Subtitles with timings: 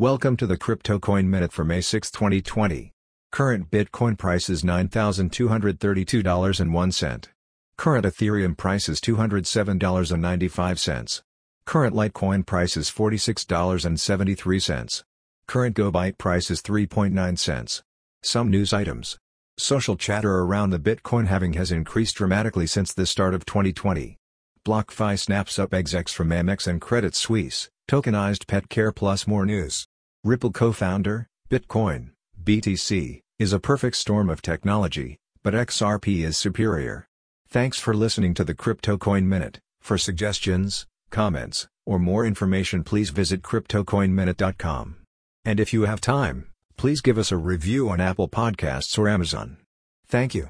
[0.00, 2.92] Welcome to the Crypto Coin Minute for May 6, 2020.
[3.30, 7.28] Current Bitcoin price is $9,232.01.
[7.76, 11.22] Current Ethereum price is $207.95.
[11.64, 15.04] Current Litecoin price is $46.73.
[15.46, 17.84] Current GoByte price is 3.9 cents.
[18.20, 19.16] Some news items.
[19.56, 24.16] Social chatter around the Bitcoin halving has increased dramatically since the start of 2020.
[24.66, 29.86] BlockFi snaps up execs from Amex and Credit Suisse, tokenized pet care plus more news.
[30.22, 32.10] Ripple co-founder, Bitcoin,
[32.42, 37.06] BTC, is a perfect storm of technology, but XRP is superior.
[37.48, 39.60] Thanks for listening to the Crypto Coin Minute.
[39.80, 44.96] For suggestions, comments, or more information please visit CryptoCoinMinute.com.
[45.44, 49.58] And if you have time, please give us a review on Apple Podcasts or Amazon.
[50.08, 50.48] Thank you.